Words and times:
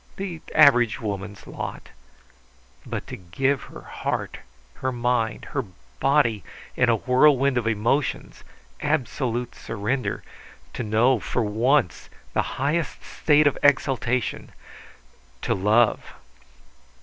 The 0.17 0.41
average 0.55 0.99
woman's 0.99 1.45
lot. 1.45 1.89
But 2.87 3.05
to 3.05 3.15
give 3.17 3.61
her 3.65 3.81
heart, 3.81 4.39
her 4.77 4.91
mind, 4.91 5.45
her 5.53 5.63
body 5.99 6.43
in 6.75 6.89
a 6.89 6.95
whirlwind 6.95 7.55
of 7.55 7.67
emotions, 7.67 8.43
absolute 8.81 9.53
surrender, 9.53 10.23
to 10.73 10.81
know 10.81 11.19
for 11.19 11.43
once 11.43 12.09
the 12.33 12.41
highest 12.57 13.03
state 13.03 13.45
of 13.45 13.59
exaltation 13.61 14.51
to 15.43 15.53
love! 15.53 16.01